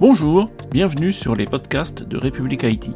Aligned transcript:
Bonjour, 0.00 0.46
bienvenue 0.70 1.12
sur 1.12 1.34
les 1.34 1.44
podcasts 1.44 2.04
de 2.04 2.16
République 2.16 2.62
Haïti. 2.62 2.92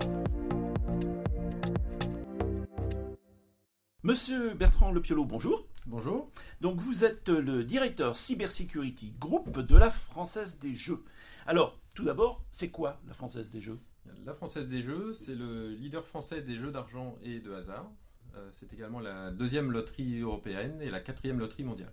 Monsieur 4.05 4.55
Bertrand 4.55 4.93
Lepiolo, 4.93 5.25
bonjour. 5.25 5.67
Bonjour. 5.87 6.31
Donc 6.61 6.79
vous 6.79 7.05
êtes 7.05 7.29
le 7.29 7.65
directeur 7.65 8.17
Cybersecurity 8.17 9.15
Group 9.19 9.59
de 9.59 9.77
la 9.77 9.91
Française 9.91 10.61
des 10.61 10.77
Jeux. 10.77 11.03
Alors, 11.45 11.77
tout 11.95 12.05
d'abord, 12.05 12.45
c'est 12.53 12.71
quoi 12.71 13.01
la 13.09 13.15
Française 13.15 13.51
des 13.51 13.61
Jeux? 13.61 13.81
La 14.25 14.33
Française 14.33 14.69
des 14.69 14.83
Jeux, 14.83 15.13
c'est 15.13 15.35
le 15.35 15.71
leader 15.71 16.07
français 16.07 16.41
des 16.41 16.55
jeux 16.55 16.71
d'argent 16.71 17.17
et 17.25 17.41
de 17.41 17.53
hasard. 17.53 17.91
Euh, 18.37 18.49
c'est 18.53 18.73
également 18.73 19.01
la 19.01 19.33
deuxième 19.33 19.73
loterie 19.73 20.21
européenne 20.21 20.81
et 20.81 20.89
la 20.89 21.01
quatrième 21.01 21.41
loterie 21.41 21.65
mondiale. 21.65 21.93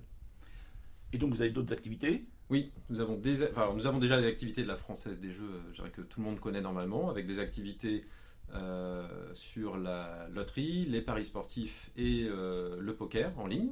Et 1.14 1.18
donc 1.18 1.34
vous 1.34 1.42
avez 1.42 1.50
d'autres 1.50 1.74
activités? 1.74 2.28
Oui, 2.50 2.72
nous 2.90 3.00
avons, 3.00 3.16
déjà 3.16 4.20
les 4.20 4.28
activités 4.28 4.64
de 4.64 4.68
la 4.68 4.76
Française 4.76 5.20
des 5.20 5.32
Jeux, 5.32 5.44
euh, 5.44 5.74
je 5.74 5.84
que 5.84 6.02
tout 6.02 6.20
le 6.20 6.26
monde 6.26 6.40
connaît 6.40 6.62
normalement, 6.62 7.10
avec 7.10 7.28
des 7.28 7.38
activités 7.40 8.06
euh, 8.56 9.08
sur 9.34 9.78
la 9.78 10.28
loterie, 10.30 10.86
les 10.86 11.02
paris 11.02 11.26
sportifs 11.26 11.92
et 11.96 12.26
euh, 12.28 12.78
le 12.80 12.96
poker 12.96 13.38
en 13.38 13.46
ligne. 13.46 13.70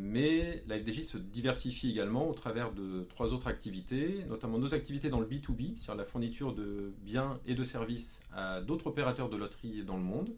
mais 0.00 0.64
la 0.66 0.76
FDJ 0.80 1.04
se 1.04 1.18
diversifie 1.18 1.90
également 1.90 2.28
au 2.28 2.34
travers 2.34 2.72
de 2.72 3.04
trois 3.08 3.32
autres 3.32 3.46
activités, 3.46 4.24
notamment 4.28 4.58
nos 4.58 4.74
activités 4.74 5.08
dans 5.08 5.20
le 5.20 5.26
B2B, 5.26 5.76
sur 5.76 5.94
la 5.94 6.04
fourniture 6.04 6.52
de 6.52 6.92
biens 7.04 7.38
et 7.46 7.54
de 7.54 7.62
services 7.62 8.18
à 8.34 8.60
d'autres 8.60 8.88
opérateurs 8.88 9.28
de 9.28 9.36
loterie 9.36 9.84
dans 9.84 9.96
le 9.96 10.02
monde, 10.02 10.30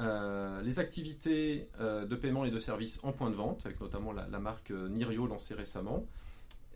euh, 0.00 0.60
les 0.62 0.80
activités 0.80 1.68
euh, 1.80 2.04
de 2.04 2.16
paiement 2.16 2.44
et 2.44 2.50
de 2.50 2.58
services 2.58 2.98
en 3.04 3.12
point 3.12 3.30
de 3.30 3.36
vente, 3.36 3.64
avec 3.64 3.80
notamment 3.80 4.12
la, 4.12 4.26
marque 4.38 4.72
euh, 4.72 4.88
Nirio 4.88 5.26
lancée 5.26 5.54
récemment, 5.54 6.04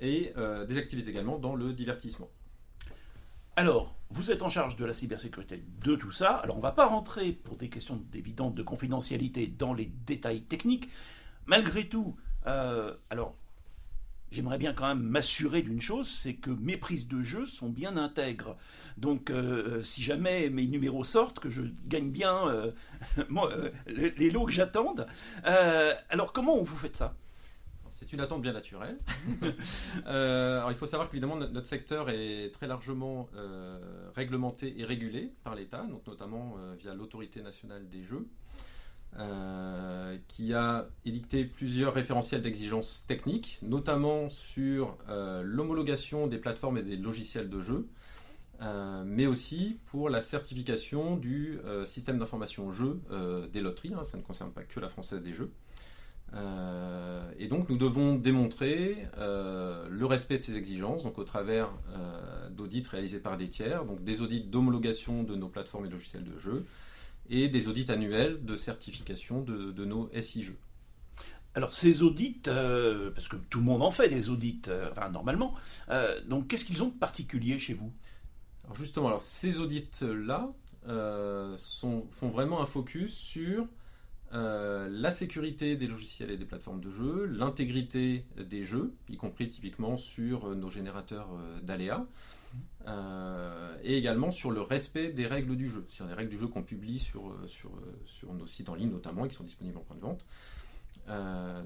et 0.01 0.33
des 0.69 0.79
activités 0.79 1.11
également 1.11 1.39
dans 1.39 1.57
le 1.57 1.73
divertissement. 1.73 2.29
Alors, 3.57 3.97
vous 4.11 4.31
êtes 4.31 4.43
en 4.43 4.49
charge 4.49 4.77
de 4.77 4.85
la 4.85 4.93
cybersécurité, 4.93 5.61
de 5.85 5.97
tout 5.97 6.13
ça. 6.13 6.37
Alors, 6.37 6.55
on 6.55 6.61
ne 6.61 6.63
va 6.63 6.71
pas 6.71 6.87
rentrer 6.87 7.33
pour 7.33 7.57
des 7.57 7.69
questions 7.69 8.01
évidentes 8.15 8.55
de 8.55 8.63
confidentialité 8.63 9.49
dans 9.49 9.75
les 9.75 9.87
détails 9.87 10.43
techniques. 10.43 10.89
Malgré 11.47 11.89
tout, 11.89 12.15
alors, 12.45 13.35
j'aimerais 14.31 14.59
bien 14.59 14.73
quand 14.73 14.87
même 14.87 15.03
m'assurer 15.03 15.63
d'une 15.63 15.81
chose, 15.81 16.09
c'est 16.09 16.35
que 16.35 16.51
mes 16.51 16.77
prises 16.77 17.09
de 17.09 17.23
jeu 17.23 17.47
sont 17.47 17.69
bien 17.69 17.97
intègres. 17.97 18.57
Donc, 18.97 19.31
euh, 19.31 19.83
si 19.83 20.03
jamais 20.03 20.51
mes 20.51 20.67
numéros 20.67 21.05
sortent, 21.05 21.39
que 21.39 21.49
je 21.49 21.63
gagne 21.87 22.11
bien 22.11 22.49
euh, 22.49 22.73
euh, 23.19 23.71
les 23.87 24.31
lots 24.31 24.47
que 24.47 24.53
j'attende. 24.53 25.07
alors, 25.45 26.33
comment 26.33 26.57
vous 26.57 26.77
faites 26.77 26.97
ça? 26.97 27.15
C'est 27.91 28.13
une 28.13 28.21
attente 28.21 28.43
bien 28.43 28.53
naturelle. 28.53 28.99
alors, 30.07 30.71
il 30.71 30.77
faut 30.77 30.87
savoir 30.87 31.11
qu'évidemment, 31.11 31.37
notre 31.37 31.67
secteur 31.67 32.11
est 32.11 32.51
très 32.53 32.69
largement 32.69 33.29
réglementé 34.15 34.79
et 34.79 34.85
régulé 34.85 35.33
par 35.43 35.57
l'État, 35.57 35.83
donc 35.83 36.07
notamment 36.07 36.57
via 36.79 36.95
l'autorité 36.95 37.43
nationale 37.43 37.89
des 37.89 38.05
jeux. 38.05 38.29
Euh, 40.39 40.45
qui 40.45 40.55
a 40.55 40.89
édicté 41.05 41.45
plusieurs 41.45 41.95
référentiels 41.95 42.43
d'exigence 42.43 43.05
techniques, 43.07 43.59
notamment 43.63 44.31
sur 44.31 44.97
euh, 45.09 45.43
l'homologation 45.45 46.27
des 46.27 46.39
plateformes 46.39 46.79
et 46.79 46.83
des 46.83 46.97
logiciels 46.97 47.49
de 47.49 47.61
jeu, 47.61 47.89
euh, 48.61 49.03
mais 49.05 49.27
aussi 49.27 49.79
pour 49.87 50.11
la 50.11 50.21
certification 50.21 51.17
du 51.17 51.59
système 51.85 52.19
d'information 52.19 52.73
jeu 52.73 53.01
des 53.53 53.61
loteries. 53.61 53.95
Hein, 53.95 54.05
ça 54.05 54.17
ne 54.17 54.23
concerne 54.23 54.53
pas 54.53 54.63
que 54.63 54.81
la 54.81 54.89
Française 54.89 55.23
des 55.23 55.35
Jeux. 55.35 55.51
et 57.39 57.49
donc 57.49 57.69
nous 57.69 57.79
devons 57.79 58.15
démontrer 58.17 59.07
le 59.17 60.05
respect 60.05 60.39
de 60.39 60.43
ces 60.43 60.57
exigences, 60.57 61.05
donc 61.05 61.19
au 61.19 61.25
travers 61.25 61.73
d'audits 62.51 62.85
réalisés 62.91 63.21
par 63.21 63.37
des 63.37 63.49
tiers, 63.49 63.85
donc 63.85 64.03
des 64.05 64.23
audits 64.23 64.43
d'homologation 64.43 65.23
de 65.23 65.35
nos 65.35 65.49
plateformes 65.49 65.87
et 65.87 65.91
logiciels 65.91 66.25
de 66.25 66.39
jeu, 66.39 66.65
et 67.31 67.49
des 67.49 67.69
audits 67.69 67.91
annuels 67.91 68.45
de 68.45 68.57
certification 68.57 69.43
de, 69.43 69.85
nos 69.85 70.11
SIG. 70.21 70.55
Alors 71.55 71.73
ces 71.73 72.03
audits, 72.03 72.43
euh, 72.47 73.11
parce 73.11 73.29
que 73.29 73.37
tout 73.37 73.59
le 73.59 73.65
monde 73.65 73.83
en 73.83 73.91
fait 73.91 74.09
des 74.09 74.29
audits, 74.29 74.63
euh, 74.69 74.89
enfin 74.93 75.09
normalement, 75.09 75.55
euh, 75.91 76.21
donc 76.27 76.49
qu'est-ce 76.49 76.65
qu'ils 76.65 76.83
ont 76.83 76.89
de 76.89 76.99
particulier 76.99 77.59
chez 77.59 77.75
vous? 77.75 77.93
Alors 78.65 78.77
justement, 78.77 79.09
alors 79.09 79.21
ces 79.21 79.61
audits-là 79.61 80.53
font 80.87 82.29
vraiment 82.29 82.63
un 82.63 82.67
focus 82.67 83.15
sur 83.15 83.67
la 84.33 85.11
sécurité 85.11 85.77
des 85.77 85.87
logiciels 85.87 86.31
et 86.31 86.37
des 86.37 86.45
plateformes 86.45 86.81
de 86.81 86.91
jeu, 86.91 87.25
l'intégrité 87.27 88.25
des 88.37 88.65
jeux, 88.65 88.93
y 89.09 89.17
compris 89.17 89.49
typiquement 89.49 89.97
sur 89.97 90.55
nos 90.55 90.69
générateurs 90.69 91.29
d'aléas, 91.63 92.07
euh, 92.87 93.77
et 93.83 93.99
également 93.99 94.31
sur 94.31 94.51
le 94.51 94.63
respect 94.63 95.11
des 95.11 95.27
règles 95.27 95.57
du 95.57 95.69
jeu, 95.69 95.85
c'est-à-dire 95.91 96.15
les 96.15 96.23
règles 96.23 96.31
du 96.31 96.39
jeu 96.39 96.47
qu'on 96.47 96.63
publie 96.63 96.99
sur, 96.99 97.29
euh, 97.29 97.47
sur, 97.47 97.69
euh, 97.71 98.01
sur, 98.07 98.33
nos 98.33 98.47
sites 98.47 98.71
en 98.71 98.75
ligne 98.75 98.91
notamment 98.91 99.27
et 99.27 99.29
qui 99.29 99.35
sont 99.35 99.45
disponibles 99.45 99.77
en 99.77 99.83
point 99.83 99.97
de 99.97 100.01
vente. 100.01 100.25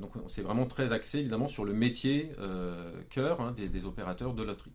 donc 0.00 0.12
c'est 0.26 0.42
vraiment 0.42 0.66
très 0.66 0.90
axé 0.90 1.18
évidemment 1.18 1.48
sur 1.48 1.64
le 1.64 1.74
métier 1.74 2.32
cœur 3.10 3.40
hein, 3.40 3.52
des, 3.52 3.68
des, 3.68 3.86
opérateurs 3.86 4.34
de 4.34 4.42
loterie. 4.42 4.72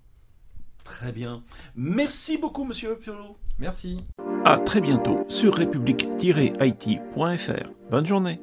Très 0.86 1.12
bien. 1.12 1.44
Merci 1.76 2.38
beaucoup 2.38 2.64
Monsieur 2.64 2.98
Piolo. 2.98 3.38
Merci. 3.60 4.00
À 4.48 4.58
très 4.58 4.80
bientôt 4.80 5.26
sur 5.28 5.56
république-it.fr. 5.56 7.70
Bonne 7.92 8.06
journée. 8.06 8.40